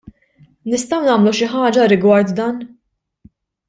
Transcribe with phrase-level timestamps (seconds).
[0.71, 2.61] Nistgħu nagħmlu xi ħaġa rigward dan?